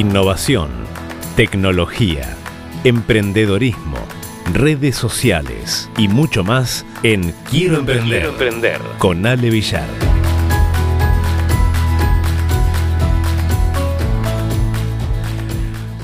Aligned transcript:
Innovación, 0.00 0.70
tecnología, 1.36 2.34
emprendedorismo, 2.84 3.98
redes 4.50 4.96
sociales 4.96 5.90
y 5.98 6.08
mucho 6.08 6.42
más 6.42 6.86
en 7.02 7.34
Quiero 7.50 7.80
Emprender, 7.80 8.24
emprender. 8.24 8.80
con 8.96 9.26
Ale 9.26 9.50
Villar. 9.50 9.86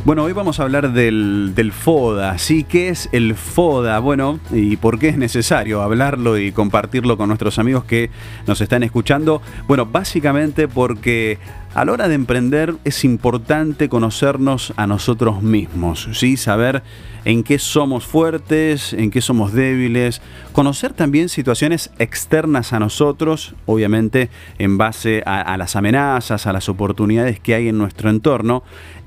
Bueno, 0.05 0.25
hoy 0.25 0.33
vamos 0.35 0.61
a 0.61 0.65
hablar 0.65 0.93
del, 0.93 1.53
del, 1.57 1.73
FODA. 1.73 2.37
¿Sí? 2.39 2.65
¿Qué 2.65 2.91
es 2.91 3.09
el 3.11 3.35
FODA? 3.35 3.99
Bueno, 3.99 4.39
y 4.53 4.77
por 4.77 4.99
qué 4.99 5.09
es 5.09 5.17
necesario 5.17 5.81
hablarlo 5.81 6.39
y 6.39 6.53
compartirlo 6.53 7.17
con 7.17 7.29
nuestros 7.29 7.59
amigos 7.59 7.85
que 7.85 8.11
nos 8.47 8.61
están 8.61 8.83
escuchando. 8.83 9.41
Bueno, 9.67 9.87
básicamente 9.87 10.69
porque 10.69 11.39
a 11.77 11.85
la 11.85 11.93
hora 11.93 12.09
de 12.09 12.15
emprender 12.15 12.75
es 12.85 13.05
importante 13.05 13.91
conocernos 13.91 14.73
a 14.77 14.87
nosotros 14.87 15.43
mismos, 15.43 16.09
¿sí? 16.15 16.39
Saber 16.39 16.83
en 17.27 17.43
qué 17.43 17.59
somos 17.59 18.07
fuertes, 18.07 18.95
en 18.95 19.11
qué 19.11 19.21
somos 19.21 19.53
débiles, 19.53 20.23
conocer 20.53 20.95
también 20.95 21.29
situaciones 21.29 21.91
externas 21.99 22.73
a 22.73 22.79
nosotros, 22.79 23.55
obviamente 23.67 24.31
en 24.57 24.79
base 24.79 25.23
a, 25.27 25.43
a 25.43 25.59
las 25.59 25.77
amenazas, 25.77 26.47
a 26.47 26.55
las 26.55 26.71
oportunidades 26.71 27.41
que 27.41 27.55
hay 27.55 27.69
en 27.69 27.77
nuestro 27.77 28.09
entorno, 28.09 28.63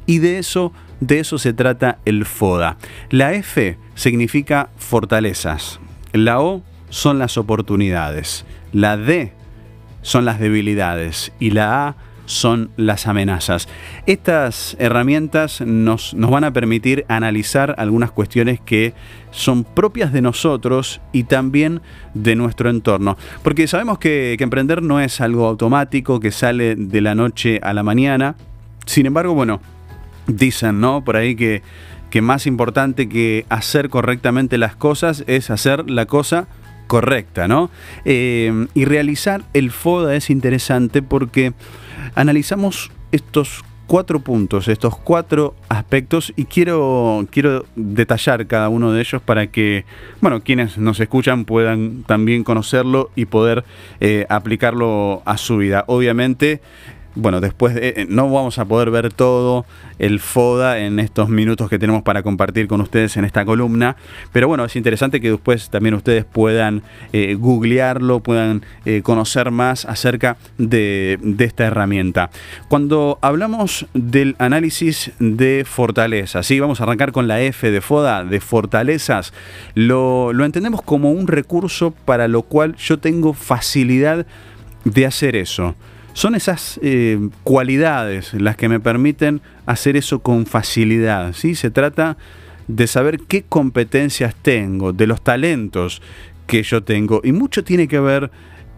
y 0.06 0.20
de 0.20 0.38
eso 0.38 0.72
de 1.00 1.22
eso 1.22 1.40
se 1.40 1.54
trata 1.54 1.98
el 2.06 2.24
FODA. 2.24 2.78
La 3.10 3.34
F 3.34 3.80
significa 3.96 4.70
fortalezas, 4.78 5.80
la 6.14 6.40
O 6.40 6.62
son 6.92 7.18
las 7.18 7.36
oportunidades, 7.40 8.46
la 8.74 8.96
D 8.96 9.34
son 10.04 10.26
las 10.26 10.40
debilidades. 10.40 11.32
Y 11.40 11.52
la 11.52 11.88
A 11.88 11.96
son 12.30 12.70
las 12.78 13.08
amenazas. 13.08 13.68
Estas 14.06 14.78
herramientas 14.80 15.62
nos, 15.62 16.14
nos, 16.14 16.30
van 16.30 16.44
a 16.44 16.54
permitir 16.54 17.04
analizar 17.10 17.74
algunas 17.80 18.12
cuestiones 18.12 18.60
que 18.62 18.94
son 19.32 19.64
propias 19.64 20.14
de 20.14 20.22
nosotros 20.22 21.02
y 21.12 21.24
también 21.24 21.82
de 22.14 22.36
nuestro 22.36 22.70
entorno. 22.70 23.18
Porque 23.42 23.68
sabemos 23.68 23.98
que, 23.98 24.38
emprender 24.40 24.84
no 24.84 25.00
es 25.00 25.22
algo 25.22 25.48
automático 25.48 26.20
que 26.20 26.32
sale 26.32 26.76
de 26.76 27.02
la 27.02 27.16
noche 27.16 27.60
a 27.64 27.74
la 27.74 27.82
mañana. 27.82 28.36
Sin 28.86 29.08
embargo, 29.08 29.34
bueno, 29.34 29.60
dicen, 30.28 30.80
¿no? 30.80 31.04
Por 31.04 31.18
ahí 31.18 31.36
que, 31.36 31.64
que 32.12 32.22
más 32.22 32.46
importante 32.46 33.10
que 33.10 33.48
hacer 33.50 33.90
correctamente 33.90 34.60
las 34.60 34.76
cosas 34.76 35.24
es 35.26 35.50
hacer 35.50 35.90
la 35.90 36.06
cosa 36.06 36.48
correcta, 36.90 37.48
¿no? 37.48 37.70
Eh, 38.04 38.66
y 38.74 38.86
realizar 38.86 39.44
el 39.54 39.70
FODA 39.70 40.16
es 40.16 40.32
interesante 40.32 41.04
porque 41.04 41.54
analizamos 42.16 42.92
estos 43.12 43.64
cuatro 43.86 44.20
puntos, 44.20 44.68
estos 44.68 44.98
cuatro 44.98 45.54
aspectos 45.70 46.34
y 46.36 46.46
quiero, 46.46 47.28
quiero 47.30 47.68
detallar 47.76 48.48
cada 48.48 48.70
uno 48.70 48.92
de 48.92 49.02
ellos 49.02 49.22
para 49.22 49.48
que, 49.48 49.86
bueno, 50.20 50.42
quienes 50.42 50.80
nos 50.80 51.00
escuchan 51.00 51.46
puedan 51.46 52.04
también 52.04 52.44
conocerlo 52.44 53.12
y 53.16 53.26
poder 53.26 53.64
eh, 54.00 54.26
aplicarlo 54.28 55.22
a 55.26 55.38
su 55.38 55.58
vida. 55.58 55.84
Obviamente, 55.86 56.60
bueno, 57.20 57.42
después 57.42 57.76
de, 57.76 58.08
no 58.10 58.30
vamos 58.32 58.58
a 58.60 58.66
poder 58.66 58.92
ver 58.92 59.14
todo 59.14 59.66
el 60.00 60.20
FODA 60.20 60.80
en 60.80 61.00
estos 61.00 61.30
minutos 61.30 61.70
que 61.70 61.78
tenemos 61.78 62.04
para 62.04 62.24
compartir 62.24 62.68
con 62.68 62.82
ustedes 62.82 63.18
en 63.18 63.26
esta 63.26 63.46
columna, 63.46 63.96
pero 64.32 64.48
bueno, 64.48 64.66
es 64.66 64.76
interesante 64.76 65.20
que 65.22 65.32
después 65.32 65.70
también 65.70 65.96
ustedes 65.96 66.26
puedan 66.26 66.84
eh, 67.14 67.36
googlearlo, 67.36 68.22
puedan 68.22 68.64
eh, 68.86 69.02
conocer 69.04 69.52
más 69.52 69.86
acerca 69.86 70.38
de, 70.58 71.20
esta 71.40 71.66
herramienta. 71.66 72.30
Cuando 72.68 73.18
hablamos 73.22 73.86
del 73.94 74.36
análisis 74.40 75.12
de 75.20 75.66
fortalezas, 75.66 76.46
¿sí? 76.46 76.60
vamos 76.60 76.80
a 76.80 76.84
arrancar 76.84 77.12
con 77.12 77.28
la 77.28 77.42
F 77.42 77.72
de 77.72 77.82
FODA, 77.82 78.24
de 78.24 78.40
fortalezas, 78.40 79.34
lo 79.76 80.32
entendemos 80.46 80.82
como 80.82 81.12
un 81.12 81.28
recurso 81.28 81.92
para 81.92 82.28
lo 82.28 82.44
cual 82.44 82.76
yo 82.76 83.00
tengo 83.00 83.34
facilidad 83.34 84.26
de 84.86 85.06
hacer 85.06 85.36
eso 85.36 85.76
son 86.20 86.36
esas 86.36 86.78
eh, 86.84 87.18
cualidades 87.46 88.34
las 88.34 88.58
que 88.58 88.68
me 88.68 88.82
permiten 88.82 89.40
hacer 89.66 89.96
eso 89.96 90.20
con 90.20 90.46
facilidad. 90.46 91.32
¿sí? 91.32 91.56
Se 91.56 91.72
trata 91.72 92.18
de 92.68 92.88
saber 92.88 93.22
qué 93.22 93.44
competencias 93.44 94.36
tengo, 94.36 94.92
de 94.92 95.08
los 95.08 95.22
talentos 95.22 96.02
que 96.46 96.62
yo 96.62 96.84
tengo. 96.84 97.22
Y 97.24 97.32
mucho 97.32 97.64
tiene 97.64 97.88
que 97.88 98.02
ver 98.02 98.32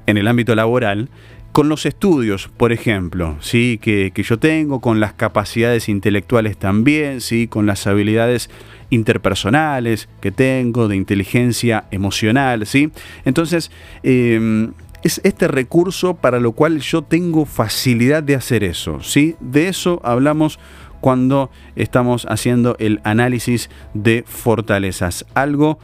en 0.05 0.19
el 0.19 0.27
ámbito 0.27 0.53
laboral 0.53 1.09
con 1.51 1.67
los 1.67 1.87
estudios, 1.87 2.47
por 2.57 2.71
ejemplo, 2.71 3.37
¿sí? 3.39 3.79
que, 3.81 4.11
que 4.13 4.21
yo 4.21 4.37
tengo, 4.37 4.79
con 4.79 4.99
las 4.99 5.13
capacidades 5.13 5.89
intelectuales 5.89 6.57
también, 6.57 7.21
¿sí? 7.21 7.47
con 7.47 7.65
las 7.65 7.87
habilidades 7.87 8.51
interpersonales 8.91 10.09
que 10.21 10.29
tengo, 10.31 10.87
de 10.87 10.95
inteligencia 10.95 11.85
emocional. 11.89 12.67
¿sí? 12.67 12.91
Entonces, 13.25 13.71
eh, 14.03 14.69
es 15.03 15.21
este 15.23 15.47
recurso 15.47 16.13
para 16.13 16.39
lo 16.39 16.51
cual 16.51 16.79
yo 16.79 17.01
tengo 17.01 17.45
facilidad 17.45 18.23
de 18.23 18.35
hacer 18.35 18.63
eso. 18.63 19.01
¿sí? 19.01 19.35
De 19.39 19.67
eso 19.67 20.01
hablamos 20.03 20.59
cuando 20.99 21.49
estamos 21.75 22.25
haciendo 22.29 22.75
el 22.79 23.01
análisis 23.03 23.69
de 23.93 24.23
fortalezas. 24.27 25.25
Algo 25.33 25.79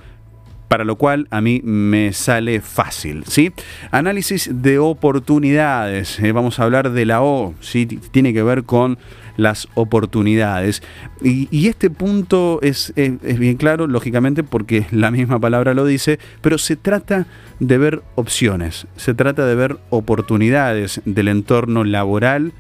para 0.68 0.84
lo 0.84 0.96
cual 0.96 1.28
a 1.32 1.42
mí 1.42 1.62
me 1.64 2.14
sale 2.14 2.62
fácil. 2.62 3.24
¿sí? 3.26 3.52
Análisis 3.92 4.50
de 4.52 4.80
oportunidades. 4.80 6.20
Eh, 6.20 6.32
vamos 6.32 6.60
a 6.60 6.64
hablar 6.64 6.92
de 6.92 7.06
la 7.06 7.22
O. 7.22 7.54
¿sí? 7.62 7.86
Tiene 7.86 8.34
que 8.34 8.44
ver 8.44 8.64
con 8.64 8.98
las 9.38 9.68
oportunidades. 9.76 10.84
Y, 11.22 11.68
este 11.68 11.90
punto 11.90 12.60
es, 12.64 12.92
es, 12.96 13.40
bien 13.40 13.56
claro, 13.56 13.88
lógicamente, 13.88 14.44
porque 14.44 14.88
la 14.92 15.12
misma 15.12 15.40
palabra 15.40 15.74
lo 15.74 15.86
dice, 15.86 16.20
pero 16.42 16.58
se 16.58 16.76
trata 16.76 17.28
de 17.60 17.78
ver 17.78 18.02
opciones, 18.16 18.88
se 18.98 19.14
trata 19.14 19.46
de 19.46 19.56
ver 19.56 19.78
oportunidades 19.90 21.02
del 21.06 21.28
entorno 21.28 21.84
laboral 21.84 22.52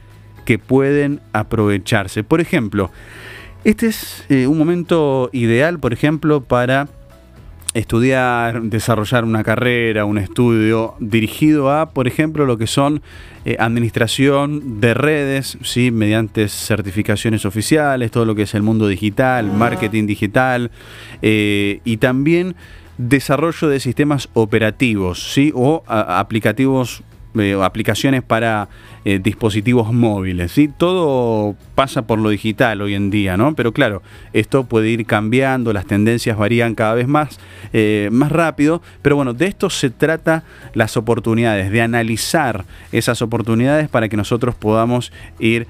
que 0.45 0.59
pueden 0.59 1.19
aprovecharse. 1.33 2.23
Por 2.23 2.41
ejemplo, 2.41 2.91
este 3.63 3.87
es 3.87 4.23
eh, 4.29 4.47
un 4.47 4.57
momento 4.57 5.29
ideal, 5.33 5.79
por 5.79 5.93
ejemplo, 5.93 6.41
para 6.41 6.87
estudiar, 7.73 8.63
desarrollar 8.63 9.23
una 9.23 9.43
carrera, 9.43 10.05
un 10.05 10.17
estudio 10.17 10.95
dirigido 10.99 11.71
a, 11.71 11.89
por 11.89 12.07
ejemplo, 12.07 12.45
lo 12.45 12.57
que 12.57 12.67
son 12.67 13.01
eh, 13.45 13.55
administración 13.59 14.81
de 14.81 14.93
redes, 14.93 15.57
¿sí? 15.63 15.91
mediante 15.91 16.47
certificaciones 16.47 17.45
oficiales, 17.45 18.11
todo 18.11 18.25
lo 18.25 18.35
que 18.35 18.43
es 18.43 18.55
el 18.55 18.63
mundo 18.63 18.87
digital, 18.87 19.51
marketing 19.51 20.07
digital, 20.07 20.71
eh, 21.21 21.81
y 21.83 21.97
también 21.97 22.55
desarrollo 22.97 23.67
de 23.67 23.79
sistemas 23.79 24.29
operativos 24.33 25.31
¿sí? 25.33 25.51
o 25.53 25.83
a, 25.87 26.19
aplicativos 26.19 27.03
eh, 27.39 27.57
aplicaciones 27.61 28.23
para 28.23 28.69
eh, 29.05 29.19
dispositivos 29.21 29.93
móviles. 29.93 30.51
¿sí? 30.51 30.69
Todo 30.75 31.55
pasa 31.75 32.07
por 32.07 32.19
lo 32.19 32.29
digital 32.29 32.81
hoy 32.81 32.93
en 32.95 33.09
día, 33.09 33.37
¿no? 33.37 33.55
Pero 33.55 33.71
claro, 33.71 34.01
esto 34.33 34.65
puede 34.65 34.89
ir 34.89 35.05
cambiando, 35.05 35.73
las 35.73 35.85
tendencias 35.85 36.37
varían 36.37 36.75
cada 36.75 36.93
vez 36.93 37.07
más, 37.07 37.39
eh, 37.73 38.09
más 38.11 38.31
rápido, 38.31 38.81
pero 39.01 39.15
bueno, 39.15 39.33
de 39.33 39.47
esto 39.47 39.69
se 39.69 39.89
trata 39.89 40.43
las 40.73 40.97
oportunidades, 40.97 41.71
de 41.71 41.81
analizar 41.81 42.65
esas 42.91 43.21
oportunidades 43.21 43.89
para 43.89 44.09
que 44.09 44.17
nosotros 44.17 44.55
podamos 44.55 45.11
ir 45.39 45.67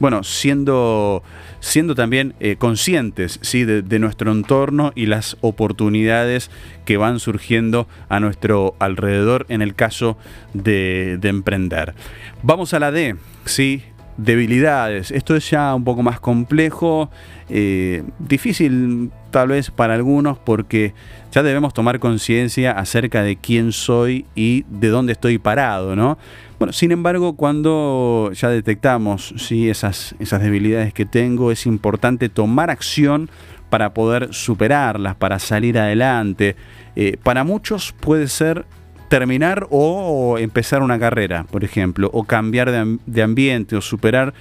bueno, 0.00 0.24
siendo, 0.24 1.22
siendo 1.60 1.94
también 1.94 2.34
eh, 2.40 2.56
conscientes 2.56 3.38
¿sí? 3.42 3.64
De, 3.64 3.82
de, 3.82 3.98
nuestro 3.98 4.32
entorno 4.32 4.92
y 4.94 5.06
las 5.06 5.36
oportunidades 5.40 6.50
que 6.84 6.96
van 6.96 7.20
surgiendo 7.20 7.88
a 8.08 8.20
nuestro 8.20 8.74
alrededor 8.78 9.46
en 9.48 9.62
el 9.62 9.74
caso 9.74 10.16
de, 10.52 11.18
de 11.20 11.28
emprender. 11.28 11.94
Vamos 12.42 12.74
a 12.74 12.80
la 12.80 12.90
D, 12.90 13.16
¿sí? 13.44 13.82
Debilidades. 14.16 15.10
Esto 15.10 15.36
es 15.36 15.50
ya 15.50 15.74
un 15.74 15.84
poco 15.84 16.02
más 16.02 16.20
complejo, 16.20 17.10
eh, 17.48 18.02
difícil 18.18 19.10
tal 19.30 19.48
vez 19.48 19.70
para 19.70 19.94
algunos 19.94 20.38
porque 20.38 20.94
ya 21.32 21.42
debemos 21.42 21.74
tomar 21.74 21.98
conciencia 21.98 22.72
acerca 22.72 23.22
de 23.22 23.36
quién 23.36 23.72
soy 23.72 24.26
y 24.34 24.64
de 24.68 24.88
dónde 24.88 25.12
estoy 25.12 25.38
parado, 25.38 25.96
¿no? 25.96 26.18
Bueno, 26.58 26.72
sin 26.72 26.92
embargo, 26.92 27.34
cuando 27.34 28.30
ya 28.32 28.48
detectamos 28.48 29.34
¿sí? 29.36 29.68
esas, 29.68 30.14
esas 30.20 30.40
debilidades 30.40 30.94
que 30.94 31.04
tengo, 31.04 31.50
es 31.50 31.66
importante 31.66 32.28
tomar 32.28 32.70
acción 32.70 33.28
para 33.70 33.92
poder 33.92 34.32
superarlas, 34.32 35.16
para 35.16 35.40
salir 35.40 35.78
adelante. 35.78 36.54
Eh, 36.94 37.16
para 37.22 37.42
muchos 37.42 37.92
puede 37.92 38.28
ser 38.28 38.66
terminar 39.08 39.66
o 39.70 40.36
empezar 40.38 40.82
una 40.82 40.98
carrera, 40.98 41.44
por 41.50 41.64
ejemplo, 41.64 42.10
o 42.12 42.24
cambiar 42.24 42.70
de, 43.06 43.22
ambiente 43.22 43.76
o 43.76 43.80
superar 43.80 44.34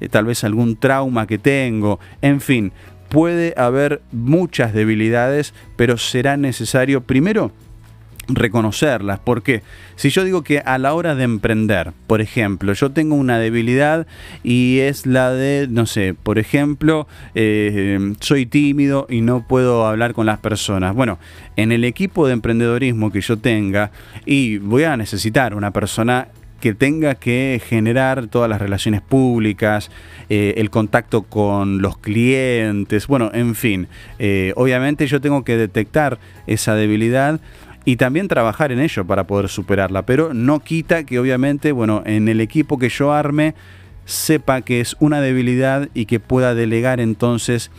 eh, 0.00 0.08
tal 0.08 0.24
vez 0.24 0.44
algún 0.44 0.76
trauma 0.76 1.26
que 1.26 1.38
tengo, 1.38 2.00
en 2.22 2.40
fin, 2.40 2.72
puede 3.08 3.54
haber 3.56 4.02
muchas 4.12 4.72
debilidades, 4.72 5.54
pero 5.76 5.96
será 5.96 6.36
necesario 6.36 7.02
primero 7.02 7.52
reconocerlas, 8.28 9.20
porque 9.20 9.62
si 9.94 10.10
yo 10.10 10.24
digo 10.24 10.42
que 10.42 10.58
a 10.58 10.78
la 10.78 10.94
hora 10.94 11.14
de 11.14 11.24
emprender, 11.24 11.92
por 12.06 12.20
ejemplo, 12.20 12.72
yo 12.72 12.90
tengo 12.90 13.14
una 13.14 13.38
debilidad 13.38 14.06
y 14.42 14.80
es 14.80 15.06
la 15.06 15.30
de, 15.30 15.68
no 15.70 15.86
sé, 15.86 16.14
por 16.14 16.38
ejemplo, 16.38 17.06
eh, 17.34 18.14
soy 18.20 18.46
tímido 18.46 19.06
y 19.08 19.20
no 19.20 19.46
puedo 19.46 19.86
hablar 19.86 20.12
con 20.12 20.26
las 20.26 20.38
personas. 20.38 20.94
Bueno, 20.94 21.18
en 21.56 21.72
el 21.72 21.84
equipo 21.84 22.26
de 22.26 22.32
emprendedorismo 22.32 23.12
que 23.12 23.20
yo 23.20 23.38
tenga, 23.38 23.90
y 24.24 24.58
voy 24.58 24.84
a 24.84 24.96
necesitar 24.96 25.54
una 25.54 25.70
persona 25.70 26.28
que 26.60 26.74
tenga 26.74 27.14
que 27.14 27.60
generar 27.64 28.28
todas 28.28 28.48
las 28.48 28.60
relaciones 28.60 29.02
públicas, 29.02 29.90
eh, 30.28 30.54
el 30.56 30.70
contacto 30.70 31.22
con 31.22 31.82
los 31.82 31.98
clientes, 31.98 33.06
bueno, 33.06 33.30
en 33.34 33.54
fin, 33.54 33.88
eh, 34.18 34.52
obviamente 34.56 35.06
yo 35.06 35.20
tengo 35.20 35.44
que 35.44 35.56
detectar 35.56 36.18
esa 36.46 36.74
debilidad 36.74 37.40
y 37.86 37.96
también 37.96 38.26
trabajar 38.26 38.72
en 38.72 38.80
ello 38.80 39.06
para 39.06 39.28
poder 39.28 39.48
superarla, 39.48 40.04
pero 40.04 40.34
no 40.34 40.58
quita 40.58 41.04
que 41.04 41.20
obviamente, 41.20 41.70
bueno, 41.70 42.02
en 42.04 42.28
el 42.28 42.40
equipo 42.40 42.78
que 42.78 42.88
yo 42.88 43.12
arme 43.12 43.54
sepa 44.04 44.60
que 44.60 44.80
es 44.80 44.96
una 44.98 45.20
debilidad 45.20 45.88
y 45.94 46.06
que 46.06 46.18
pueda 46.18 46.54
delegar 46.54 46.98
entonces 47.00 47.70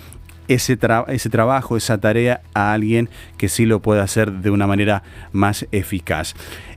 ese, 0.48 0.78
ese 1.08 1.30
trabajo, 1.30 1.78
esa 1.78 1.98
tarea 1.98 2.42
a 2.54 2.74
alguien 2.74 3.10
que 3.38 3.50
sí 3.50 3.66
lo 3.66 3.82
pueda 3.82 4.04
hacer 4.04 4.32
de 4.32 4.50
una 4.50 4.68
manera 4.68 5.04
más 5.32 5.66
eficaz. 5.72 6.34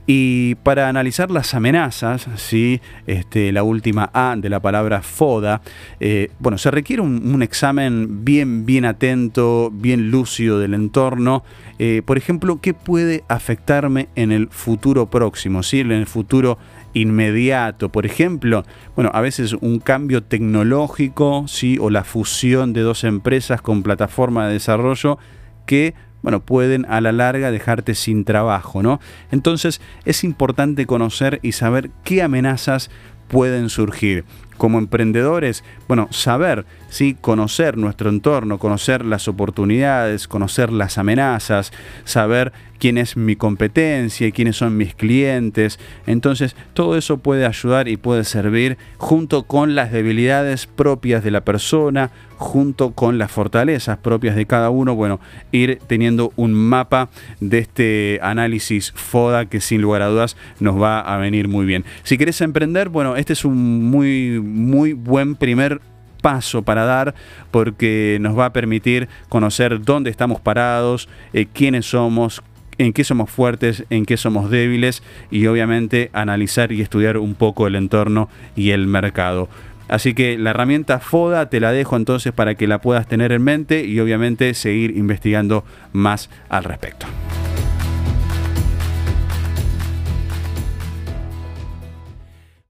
Y 0.07 0.55
para 0.55 0.89
analizar 0.89 1.29
las 1.29 1.53
amenazas, 1.53 2.27
¿sí? 2.35 2.81
este, 3.05 3.51
la 3.51 3.63
última 3.63 4.09
A 4.13 4.35
de 4.35 4.49
la 4.49 4.59
palabra 4.59 5.03
FODA, 5.03 5.61
eh, 5.99 6.31
bueno, 6.39 6.57
se 6.57 6.71
requiere 6.71 7.01
un, 7.01 7.41
examen 7.43 8.25
bien, 8.25 8.65
bien 8.65 8.85
atento, 8.85 9.71
bien 9.71 10.09
lúcido 10.09 10.59
del 10.59 10.73
entorno. 10.73 11.43
Eh, 11.77 12.01
por 12.03 12.17
ejemplo, 12.17 12.59
¿qué 12.61 12.73
puede 12.73 13.23
afectarme 13.27 14.09
en 14.15 14.31
el 14.31 14.49
futuro 14.49 15.09
próximo, 15.09 15.61
¿sí? 15.63 15.79
en 15.79 15.91
el 15.91 16.07
futuro 16.07 16.57
inmediato? 16.93 17.89
Por 17.89 18.05
ejemplo, 18.05 18.65
bueno, 18.95 19.11
a 19.13 19.21
veces 19.21 19.53
un 19.53 19.79
cambio 19.79 20.23
tecnológico, 20.23 21.45
¿sí? 21.47 21.77
o 21.79 21.89
la 21.89 22.03
fusión 22.03 22.73
de 22.73 22.81
dos 22.81 23.03
empresas 23.03 23.61
con 23.61 23.83
plataforma 23.83 24.47
de 24.47 24.53
desarrollo 24.53 25.17
que 25.65 25.93
bueno, 26.21 26.41
pueden 26.41 26.85
a 26.87 27.01
la 27.01 27.11
larga 27.11 27.51
dejarte 27.51 27.95
sin 27.95 28.25
trabajo, 28.25 28.83
¿no? 28.83 28.99
Entonces 29.31 29.81
es 30.05 30.23
importante 30.23 30.85
conocer 30.85 31.39
y 31.41 31.53
saber 31.53 31.89
qué 32.03 32.21
amenazas 32.21 32.91
pueden 33.27 33.69
surgir. 33.69 34.25
Como 34.61 34.77
emprendedores, 34.77 35.63
bueno, 35.87 36.07
saber, 36.11 36.67
¿sí? 36.87 37.17
conocer 37.19 37.79
nuestro 37.79 38.11
entorno, 38.11 38.59
conocer 38.59 39.03
las 39.03 39.27
oportunidades, 39.27 40.27
conocer 40.27 40.71
las 40.71 40.99
amenazas, 40.99 41.73
saber 42.03 42.53
quién 42.81 42.97
es 42.97 43.15
mi 43.15 43.35
competencia 43.35 44.31
quiénes 44.31 44.57
son 44.57 44.75
mis 44.75 44.95
clientes. 44.95 45.79
Entonces, 46.07 46.55
todo 46.73 46.97
eso 46.97 47.19
puede 47.19 47.45
ayudar 47.45 47.87
y 47.87 47.95
puede 47.95 48.23
servir 48.23 48.77
junto 48.97 49.43
con 49.43 49.75
las 49.75 49.91
debilidades 49.91 50.65
propias 50.65 51.23
de 51.23 51.29
la 51.29 51.41
persona, 51.41 52.09
junto 52.37 52.91
con 52.91 53.19
las 53.19 53.31
fortalezas 53.31 53.99
propias 53.99 54.35
de 54.35 54.47
cada 54.47 54.71
uno, 54.71 54.95
bueno, 54.95 55.19
ir 55.51 55.79
teniendo 55.85 56.33
un 56.35 56.53
mapa 56.53 57.09
de 57.39 57.59
este 57.59 58.19
análisis 58.23 58.91
FODA 58.95 59.45
que 59.45 59.61
sin 59.61 59.83
lugar 59.83 60.01
a 60.01 60.07
dudas 60.07 60.35
nos 60.59 60.81
va 60.81 61.01
a 61.01 61.17
venir 61.17 61.47
muy 61.47 61.67
bien. 61.67 61.85
Si 62.01 62.17
querés 62.17 62.41
emprender, 62.41 62.89
bueno, 62.89 63.15
este 63.15 63.33
es 63.33 63.45
un 63.45 63.83
muy, 63.91 64.39
muy 64.51 64.93
buen 64.93 65.35
primer 65.35 65.81
paso 66.21 66.61
para 66.61 66.85
dar 66.85 67.15
porque 67.49 68.17
nos 68.21 68.37
va 68.37 68.45
a 68.45 68.53
permitir 68.53 69.09
conocer 69.27 69.81
dónde 69.81 70.09
estamos 70.09 70.39
parados, 70.39 71.09
eh, 71.33 71.47
quiénes 71.51 71.87
somos, 71.87 72.43
en 72.77 72.93
qué 72.93 73.03
somos 73.03 73.29
fuertes, 73.29 73.85
en 73.89 74.05
qué 74.05 74.17
somos 74.17 74.49
débiles 74.49 75.03
y 75.29 75.47
obviamente 75.47 76.09
analizar 76.13 76.71
y 76.71 76.81
estudiar 76.81 77.17
un 77.17 77.35
poco 77.35 77.67
el 77.67 77.75
entorno 77.75 78.29
y 78.55 78.71
el 78.71 78.87
mercado. 78.87 79.49
Así 79.87 80.13
que 80.13 80.37
la 80.37 80.51
herramienta 80.51 80.99
FODA 80.99 81.49
te 81.49 81.59
la 81.59 81.73
dejo 81.73 81.97
entonces 81.97 82.31
para 82.31 82.55
que 82.55 82.65
la 82.65 82.79
puedas 82.79 83.07
tener 83.07 83.33
en 83.33 83.43
mente 83.43 83.83
y 83.83 83.99
obviamente 83.99 84.53
seguir 84.53 84.95
investigando 84.95 85.65
más 85.91 86.29
al 86.47 86.63
respecto. 86.63 87.07